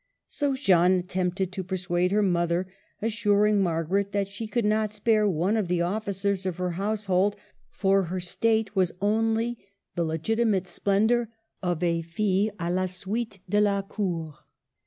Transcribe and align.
So 0.25 0.55
Jeanne 0.55 0.97
at 0.97 1.09
tempted 1.09 1.51
to 1.51 1.63
persuade 1.63 2.11
her 2.11 2.23
mother, 2.23 2.65
assuring 3.03 3.61
Margaret 3.61 4.13
that 4.13 4.27
she 4.27 4.47
could 4.47 4.65
not 4.65 4.89
spare 4.91 5.29
one 5.29 5.55
of 5.55 5.67
the 5.67 5.81
officers 5.83 6.43
of 6.47 6.57
her 6.57 6.71
household, 6.71 7.35
for 7.69 8.05
her 8.05 8.19
state 8.19 8.75
was 8.75 8.93
only 8.99 9.59
the 9.93 10.03
legitimate 10.03 10.67
splendor 10.67 11.29
of 11.61 11.83
a 11.83 12.01
fille 12.01 12.49
a 12.59 12.71
la 12.71 12.87
suite 12.87 13.41
de 13.47 13.61
la 13.61 13.83
cour. 13.83 14.33